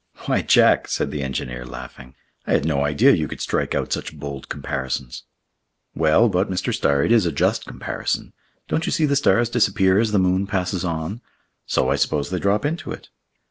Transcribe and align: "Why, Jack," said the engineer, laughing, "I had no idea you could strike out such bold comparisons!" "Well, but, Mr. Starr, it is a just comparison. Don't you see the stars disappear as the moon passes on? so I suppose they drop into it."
"Why, 0.25 0.41
Jack," 0.41 0.87
said 0.87 1.11
the 1.11 1.21
engineer, 1.21 1.63
laughing, 1.63 2.15
"I 2.47 2.53
had 2.53 2.65
no 2.65 2.83
idea 2.83 3.11
you 3.11 3.27
could 3.27 3.39
strike 3.39 3.75
out 3.75 3.93
such 3.93 4.17
bold 4.17 4.49
comparisons!" 4.49 5.25
"Well, 5.93 6.27
but, 6.27 6.49
Mr. 6.49 6.73
Starr, 6.73 7.03
it 7.03 7.11
is 7.11 7.27
a 7.27 7.31
just 7.31 7.67
comparison. 7.67 8.33
Don't 8.67 8.87
you 8.87 8.91
see 8.91 9.05
the 9.05 9.15
stars 9.15 9.47
disappear 9.47 9.99
as 9.99 10.11
the 10.11 10.17
moon 10.17 10.47
passes 10.47 10.83
on? 10.83 11.21
so 11.67 11.89
I 11.91 11.97
suppose 11.97 12.31
they 12.31 12.39
drop 12.39 12.65
into 12.65 12.91
it." 12.91 13.09